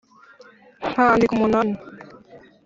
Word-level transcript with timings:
nkandika 0.89 1.31
umunani 1.35 1.75